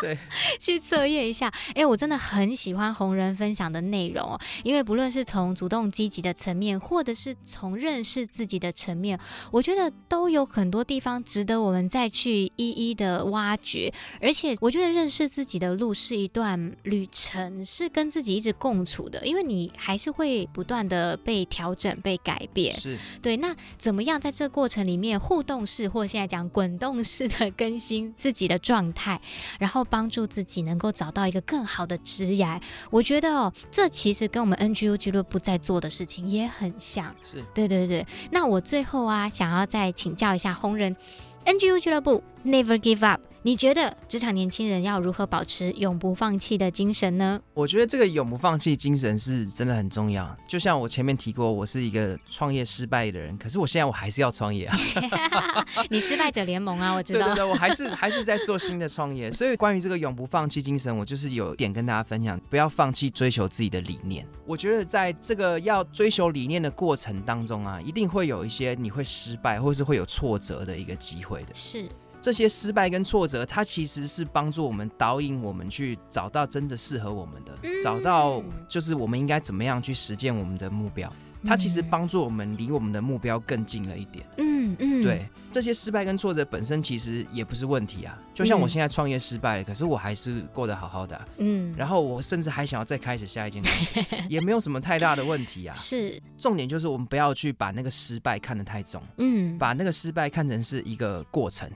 [0.00, 0.16] 对，
[0.58, 1.48] 去测验一下。
[1.68, 9.18] 哎、欸，我真的很喜欢红人分享的内容哦，因为不论是从主动积极的层面，或者是从认识自己的层面，
[9.50, 13.92] 我觉得都有很多地方值得我们再去一一的挖掘。
[14.22, 14.94] 而且，我觉得。
[14.94, 22.76] 认识自己的路是一段旅程，是跟自己一直共处的，因为你还是会不断的被调整、被改变。
[22.78, 23.36] 是对。
[23.36, 29.20] 那怎么样在这个过程里面互动式，或现在讲滚动式的更新自己的状态，
[29.58, 32.60] 然后帮助自己能够找到一个更好的职涯？
[32.90, 37.14] 我觉得哦，这其实跟我们 NGU 俱乐部在做的事情也很像。
[37.24, 38.06] 是对对对。
[38.30, 40.96] 那我最后啊，想要再请教一下红人
[41.44, 43.20] ，NGU 俱乐部 Never Give Up。
[43.46, 47.38] 你觉得职场年轻人要如何保持永不放弃的精神呢？
[47.52, 50.34] 我觉得这个永不放弃精神是真的很重要。
[50.48, 54.74] 就像我前面提过，我是一个创业失败的人，可是我现在我还是要创业啊。
[55.90, 57.26] 你失败者联盟啊，我知道。
[57.26, 59.30] 对对对，我还是还是在做新的创业。
[59.34, 64.26] 所以关于这个永不放弃精神，我就是有一点跟大家分享，不要放弃追求自己的理念。
[64.46, 71.48] 我觉得在这个要追求理念的过程当中啊，一定会有一些你会失败，或是会有挫折的一个机会的。
[71.52, 71.86] 是。
[72.24, 81.12] 这些失败跟挫折，它其实是帮助我们导引我们去找到真的适合我们的，嗯、找到就是我们应该怎么样去实践我们的目标。
[81.46, 84.24] 它其实帮助我们离我们的目标更近了一点。
[84.38, 88.18] 嗯嗯，对，这些失败跟挫折本身其实也不是问题啊。
[88.32, 91.28] 就像我现在创业失败了，可是我还是过得好好的、啊。
[91.36, 95.74] 嗯，然后我甚至还想要再开始下一件事情，也没有什么太大的问题啊。
[95.76, 99.02] 是，重点就是我们不要去把那个失败看得太重。
[99.18, 101.70] 嗯，把那个失败看成是一个过程。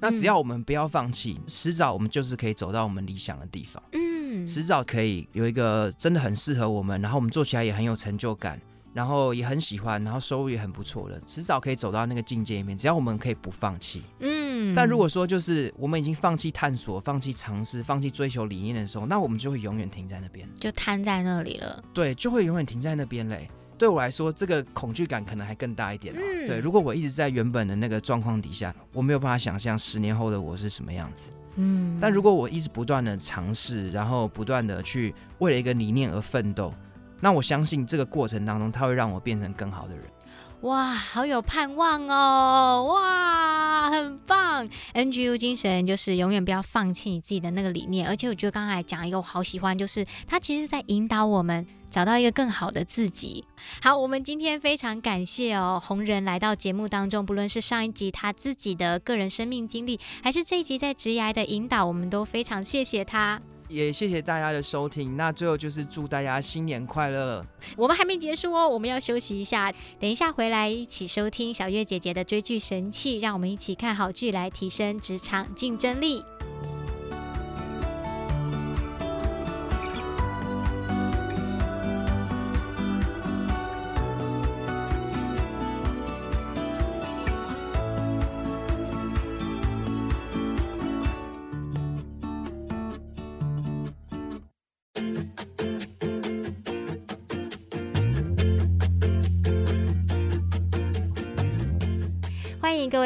[0.00, 3.82] 那只要我们不要放弃，迟早我们就是可以走到我们理想的地方。
[3.92, 8.60] 嗯，迟早可以有一个真的很适合我们，然后我们做起来也很有成就感，
[8.94, 12.76] 然后也很喜欢，然后收入也很不错的，迟早可以走到那个境界里面。
[12.76, 14.02] 只要我们可以不放弃。
[14.20, 21.82] 嗯，但如果说就是我们已经放弃探索、放弃尝试、放弃追求理念的时候，那我们就会永远停在那边，就瘫在那里了。
[21.92, 23.50] 对，就会永远停在那边嘞。
[23.80, 26.14] 对我来说，这个恐惧感可能还更大一点。
[26.14, 31.30] 嗯，对，如果我一直在原本的那个状况底下，我没有办法想象十年后的我是什么样子。
[31.56, 36.70] 嗯，但如果我一直不断的尝试，然后不断的去为了一个理念而奋斗，
[37.20, 40.04] 那我相信这个过程当中，它会让我变成更好的人。
[40.60, 42.92] 哇，好有盼望哦！
[42.92, 53.44] 哇，很棒！NGU 精神就是永远不要放弃你自己的那个理念，而且我觉得刚才讲一个我好喜欢，就是他其实在引导我们找到一个更好的自己。
[53.82, 63.40] 好，我们今天非常感谢哦，红人来到节目当中，不论是上一集他自己的个人生命经历，还是这一集在职涯的引导，我们都非常谢谢他。
[63.68, 67.46] 也谢谢大家的收听，那最后就是祝大家新年快乐。
[67.76, 76.24] 我们还没结束哦，我们要休息一下，等一下回来一起收听小月姐姐的追剧神器，让我们一起看好剧来提升职场竞争力。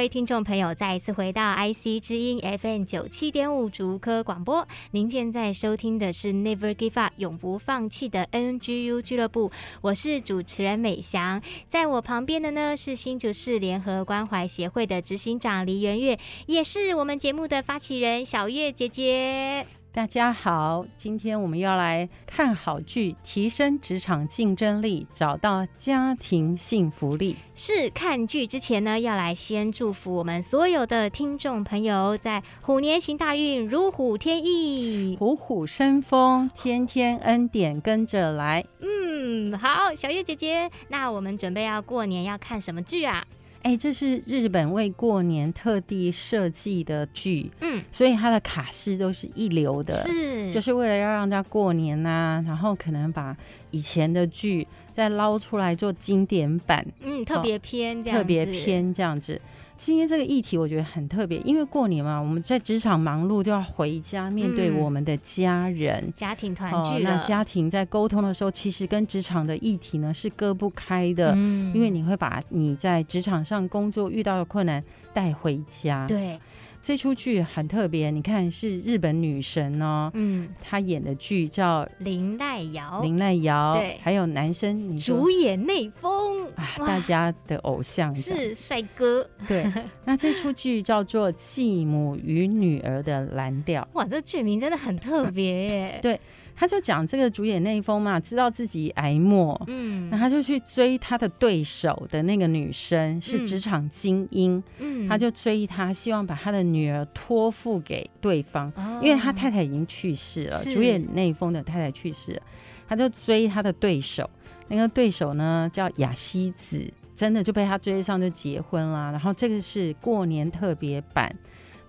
[0.04, 4.68] 位听众朋友再一次回到 IC 之音 FM 九七点五竹科广播。
[4.90, 11.40] 您现在收听的是 Never Give Up 永不放弃的 NGU 俱乐部，我是主持人美翔。
[11.68, 19.83] 在我旁边的呢是新竹市联合关怀协会的执行长黎元月，也是我们节目的发起人小月姐姐。
[19.94, 27.36] 大家好，今天我们要来看好剧，提升职场竞争力，找到家庭幸福力。
[27.54, 38.64] 是看剧之前呢，要来先祝福我们所有的听众朋友，在虎年行大运，如虎添翼，虎虎生风，天天恩典跟着来。
[38.80, 43.24] 嗯，好，小月姐姐，那我们准备要过年要看什么剧啊？
[43.64, 53.34] 哎，这是日本为过年特地设计的剧，嗯，所以它的卡司都是一流的，是，就是为了要让大家过年呐、啊，然后可能把
[53.70, 59.40] 以前的剧再捞出来做经典版，嗯，特别偏这样，特别偏这样子。
[59.76, 67.00] 今天这个议题我觉得很特别，因为过年嘛，我们在职场忙碌，就要回家面对我们的家人，嗯、家庭团聚、哦。
[67.02, 74.82] 那家庭在沟通的时候，其实跟职场的议题呢是割不开的，嗯，因为你会把你在职场上工作遇到的困难
[75.12, 76.06] 带回家。
[76.06, 76.38] 对。
[76.84, 86.44] 这出剧很特别，你看是日本女神哦，嗯，她演的剧叫林奈瑶，林奈瑶，对，还有男生主演内丰。
[86.56, 89.64] 啊，大家的偶像是帅哥，对，
[90.04, 96.20] 那这出剧叫做《继母与女儿的蓝调》，哇，这剧名真的很特别耶，对。
[96.56, 112.42] 他就讲这个主演内丰嘛，知道自己挨末，嗯，那他就去追他的对手的那个女生，是职场精英，嗯，他就追她，希望把他的女儿托付给对方，哦，因为他太太已经去世了，主演内丰的太太去世了，
[112.88, 114.28] 他就追他的对手，
[114.68, 116.82] 那个对手呢叫雅西子，
[117.14, 121.34] 真的就被他追上就结婚啦，然后这个是过年特别版，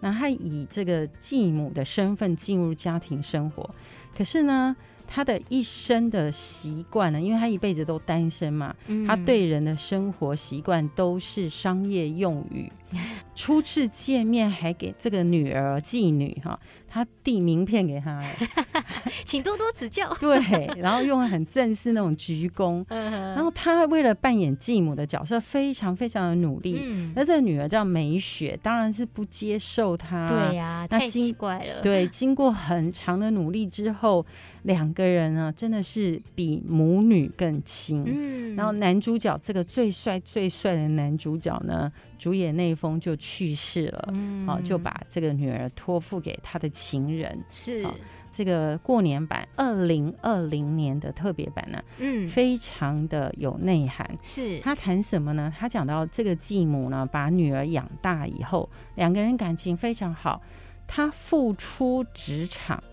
[0.05, 3.67] 那他以这个继母的身份进入家庭生活。
[4.15, 4.75] 可是呢，
[5.07, 12.71] 他的一生的习惯呢，因为他一辈子都单身嘛，嗯、他对人的生活习惯都是商业用语。
[13.35, 18.23] 初次见面还给这个女儿继女哈，他递名片给她，
[19.25, 20.13] 请多多指教。
[20.19, 20.39] 对，
[20.79, 22.85] 然后用很正式那种鞠躬。
[22.89, 26.81] 然后他为了扮演继母的角色，非常非常的努力。
[27.13, 30.27] 那、嗯、这个女儿叫美雪，当然是不接受他。
[30.29, 31.81] 对呀、啊，太奇怪了。
[31.81, 34.25] 对，经过很长的努力之后，
[34.63, 38.03] 两个人呢，真的是比母女更亲。
[38.07, 47.43] 嗯，然后男主角这个最帅最帅的男主角呢，主演内丰就去世了，嗯，好，就把这个女儿托付给他的情人。
[47.49, 47.85] 是
[48.31, 54.05] 这个过年版二零二零年的特别版呢，嗯，非常的有内涵。
[54.21, 55.53] 是他谈什么呢？
[55.57, 60.41] 他讲到这个继母呢，把女儿养大以后，两个人感情非常好。
[60.85, 62.83] 他复出职场，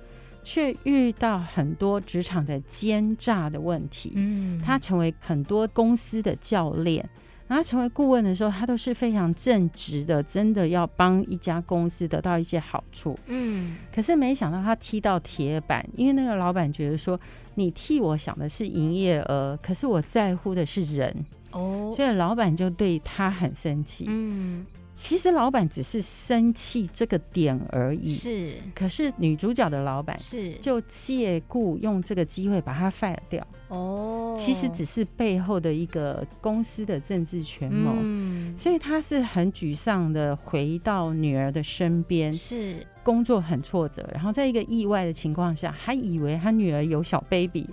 [0.44, 4.12] 却遇到很多职场的奸诈的问题。
[4.14, 7.06] 嗯，他成为很多公司的教练。
[7.52, 13.18] 他成为顾问的时候，他都是非常正直的，真的要帮一家公司得到一些好处。
[13.26, 17.18] 嗯，可是没想到他踢到铁板，因为那个老板觉得说，
[17.54, 21.14] 你替我想的是营业额，可是我在乎的是人。
[21.50, 24.06] 哦，所以老板就对他很生气。
[24.08, 24.64] 嗯。
[24.94, 28.54] 其实老板只是生气这个点而已，是。
[28.74, 33.46] 可是女主角的老板是就借故用这个机会把她 fire 掉。
[33.68, 37.92] 哦，其实只是背后的一个公司的政治权谋。
[38.02, 47.66] 嗯，所以他是很沮丧的回到女儿的身边，是工作很挫折，然后在一个意外的情况下，还以为他女儿有小 baby。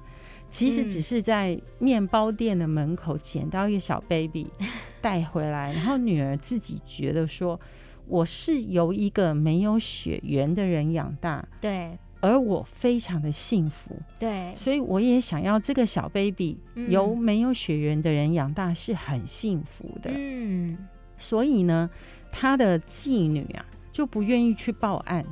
[0.50, 4.48] 其实只是在面包店的门口捡到一个小 baby
[5.00, 7.60] 带回来，然后女儿自己觉得说，
[8.08, 16.58] 我是由一个没有血缘的人养大，对，而我非常的幸福，对，所以我也想要这个小 baby
[16.90, 20.78] 由没有血缘的人养大是很幸福的，嗯，
[21.18, 21.90] 所以呢，
[22.32, 25.24] 他的妓女啊就不愿意去报案，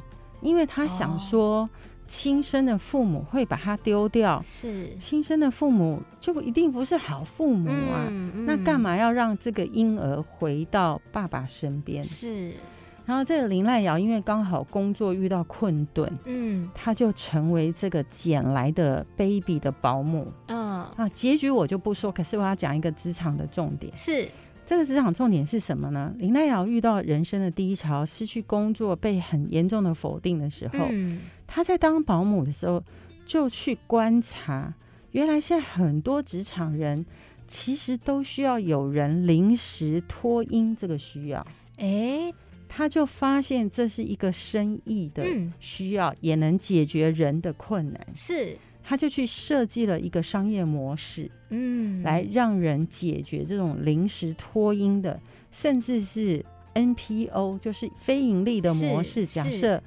[0.42, 1.62] 因为他想说。
[1.62, 1.70] 哦
[2.08, 8.08] 亲生的父母会把他丢掉，是亲生的父母就一定不是好父母啊？
[8.10, 12.02] 嗯嗯、那干嘛要让这个婴儿回到爸爸身边？
[12.02, 12.54] 是。
[13.06, 20.28] 然后这个林赖瑶因为刚好工作遇到困顿，嗯，他就成为这个捡来的 baby 的保姆。
[20.48, 20.58] 嗯
[20.98, 24.28] 啊，结局我就不说，可是我要讲一个职场的重点是。
[24.66, 26.14] 这个职场重点是什么呢？
[26.18, 32.84] 林赖瑶遇到人生的低潮，失去工作，被很严重的否定的时候，嗯、他在当保姆的时候
[33.26, 34.74] 就去观察，
[35.14, 37.04] 原来现在很多职场人
[37.48, 41.48] 其实都需要有人临时托婴这个需要。
[41.78, 42.34] 诶，
[42.68, 45.26] 他就发现这是一个生意的
[45.60, 48.08] 需要，嗯、也能解决人的困难。
[48.14, 48.58] 是。
[48.90, 55.20] 他就去设计了一个商业模式，嗯，来让人解决这种临时脱音的，
[55.52, 59.26] 甚至是 NPO，就是非盈利的模式。
[59.26, 59.84] 假设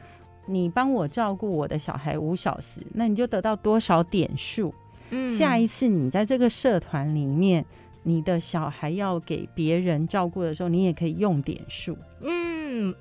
[0.46, 4.74] 你帮我照顾我的小孩五小时，那你就得到多少点数？
[5.10, 7.64] 嗯，下一次你在这个社团里面，
[8.02, 11.96] 你的小孩要给别人照顾的时候，你也可以用点数。
[12.22, 12.94] 嗯。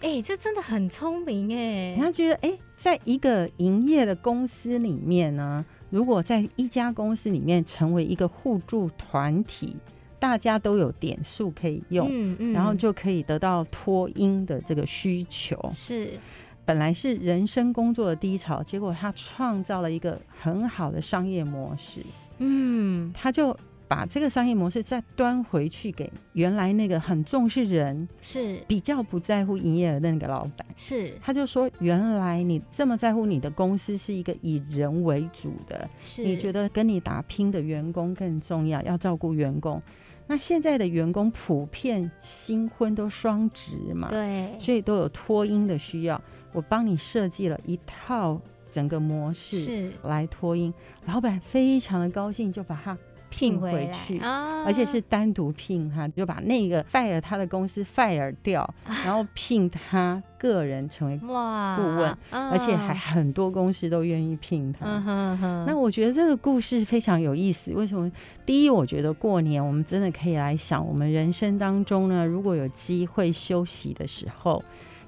[0.00, 1.94] 哎、欸，这真的很聪明哎！
[1.98, 9.76] 他觉得，哎、欸，在一个营业的公司里面呢，如果在一家公司里面成为一个互助团体，
[10.18, 15.58] 大家都有点数可以用，嗯嗯，然后就可以得到脱音的这个需求。
[15.70, 16.18] 是，
[16.64, 22.00] 本来是人生工作的低潮，结果他创造了一个很好的商业模式。
[22.38, 23.56] 嗯，他就。
[23.88, 39.78] 把这个商业模式再端回去给原来那个很重视人，是比较不在乎营业额的那个老板，是他就说，原来你这么在乎你的公司是一个以人为主的，是你觉得跟你打拼的员工更重要，要照顾员工。
[40.26, 46.18] 那现在的员工普遍新婚都双职嘛，对，所以都有脱音的需要，
[46.52, 50.72] 我帮你设计了一套整个模式是来托婴，
[51.06, 52.96] 老板非常的高兴，就把他。
[53.34, 65.64] 聘回去，而且是单独聘他，就把那个 fire 他的公司 fire 掉，然后聘他个人成为顾问，而且还很多公司都愿意聘他。
[65.66, 67.72] 那我觉得这个故事非常有意思。
[67.72, 68.12] 为什么？
[68.44, 74.62] 第一，我觉得过年我们真的可以来想，我们人生当中呢，如果有机会休息的时候，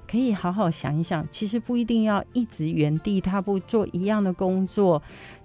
[0.09, 5.01] 可以好好想一想，其实不一定要一直原地踏步做一样的工作。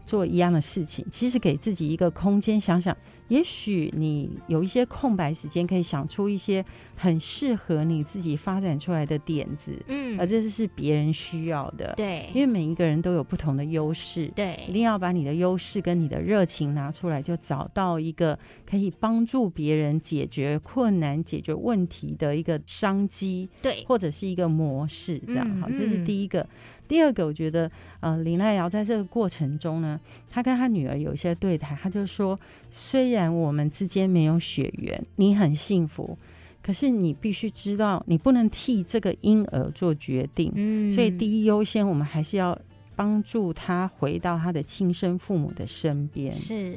[0.07, 2.97] 做一样的事情，其实给自己一个空间，想想，
[3.31, 6.63] 也许你有一些空白时间，可以想出一些
[6.95, 25.49] 很适合你自己发展出来的点子，嗯，而这是别人需要的，对，因为每一个人都有不同的优势，对，一定要把你的优势跟你的热情拿出来，就找到一个可以帮助别人解决困难、解决问题的一个商机，对，或者是一个模式，这样。
[25.61, 26.47] 好，这是第一个。
[26.89, 27.71] 第二个，我觉得，
[28.01, 29.97] 呃，林奈瑶在这个过程中呢，
[30.29, 32.37] 她跟她女儿有一些对谈，她就说，
[32.69, 36.17] 虽然我们之间没有血缘，你很幸福，
[36.63, 40.53] 可是你必须知道，你不能替这个婴儿做决定。
[40.55, 42.57] 嗯，所以第一优先，我们还是要
[42.95, 46.31] 帮助他回到他的亲生父母的身边。
[46.31, 46.77] 是，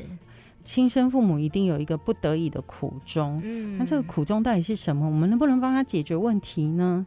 [0.64, 3.39] 亲生父母一定有一个不得已的苦衷。
[3.44, 5.06] 嗯，那这个苦衷到底是什么？
[5.06, 7.06] 我们能不能帮他解决问题呢？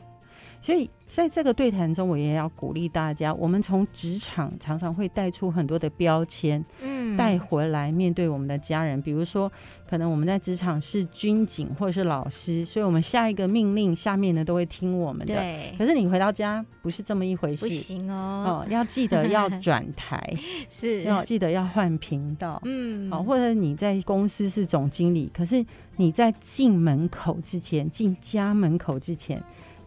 [0.60, 0.90] 所以。
[1.08, 3.32] 在这个对谈中，我也要鼓励大家。
[3.32, 9.00] 我们从职场常常会带出很多的标签，嗯，带回来面对我们的家人。
[9.00, 9.48] 比如说，
[9.88, 15.32] 可能我们在职场是军警或者是老师，所以我们下一个命令，下面呢都会听我们的。
[15.32, 15.72] 对。
[15.78, 18.64] 可是你回到家不是这么一回事，不行哦。
[18.66, 20.20] 哦，要记得要转台，
[20.68, 22.60] 是要记得要换频道。
[22.64, 23.08] 嗯。
[23.12, 29.40] 好，或者你在公司是总经理，可是你在进门口之前，进家门口之前。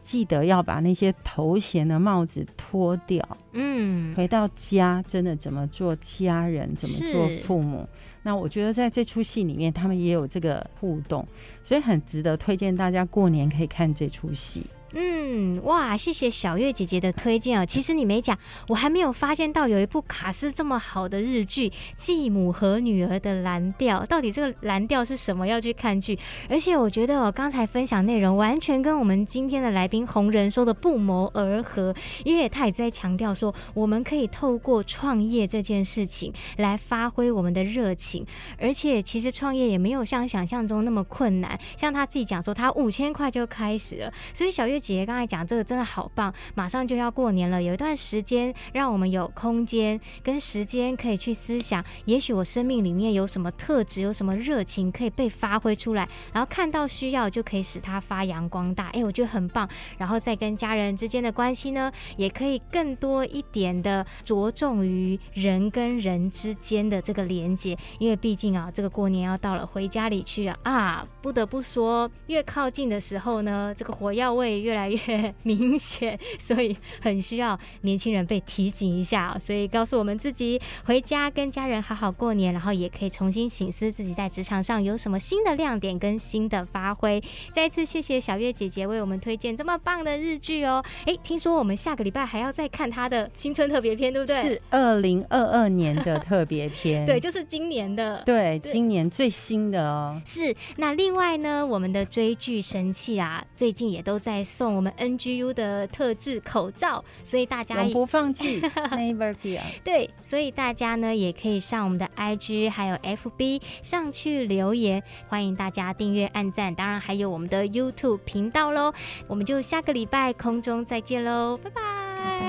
[0.09, 3.23] 记得要把那些头衔的帽子脱掉。
[3.51, 7.87] 嗯，回到家真的怎么做家人，怎么做父母？
[8.23, 11.23] 那我觉得在这出戏里面，他们也有这个互动，
[11.61, 14.65] 所以很值得推荐大家过年可以看这出戏。
[14.93, 17.65] 嗯，哇，谢谢小月姐姐的推荐哦。
[17.65, 18.35] 其实你没讲，
[18.67, 25.45] 我还没有发现到有一部卡司这么好的日剧《继母和女儿的蓝调》，到底这个蓝调是什么？
[25.45, 26.17] 要去看剧。
[26.49, 38.25] 而且我觉得我刚才分享内容完全跟我们今天的来宾红人说的不谋而合，因为他也在强调说，我们可以透过创业这件事情来发挥我们的热情，
[38.57, 41.59] 而且其实创业也没有像想象中那么困难。
[41.77, 44.78] 像他自己讲说，他五千块就开始了，所以小月。
[44.79, 58.87] 姐姐刚才讲这个真的好棒，马上就要过年了，有一段时间让我们有空间跟时间可以去思想，也许我生命里面有什么特质，有什么热情可以被发挥出来，然后看到需要就可以使它发扬光大。
[58.89, 59.67] 哎，我觉得很棒。
[59.97, 79.35] 然后再跟家人之间的关系呢，也可以更多一点的着重于人跟人之间的这个连接，因为毕竟啊，这个过年要到了，回家里去啊啊，不得不说，越靠近的时候呢，这个火药味越越来越明显，所以很需要年轻人被提醒一下。
[79.39, 87.19] 所以告诉我们自己，回家跟家人好好过年，然后也可以重新醒思自己在职场上有什么新的亮点跟新的发挥。
[87.51, 90.83] 再一次谢谢小月姐姐为我们推荐这么棒的日剧哦。
[91.05, 94.41] 哎，听说我们下个礼拜还要再看她的青春特别篇，对不对？
[94.43, 100.21] 是二零二二年的特别篇， 对，就是今年的，对，今年最新的哦。
[100.23, 100.55] 是。
[100.77, 104.43] 那另外呢，我们的追剧神器啊，最近也都在。
[104.59, 108.59] 送我们 NGU 的特制口罩，所以大家永不放弃，
[108.91, 109.61] Never give。
[109.85, 118.93] 对，所以大家呢也可以上我们的 IG 还有 FB 上去留言，欢迎大家订阅、按赞，当然还有我们的 YouTube 频道喽。
[119.27, 121.81] 我们就下个礼拜空中再见喽，拜拜。
[122.17, 122.48] 拜拜。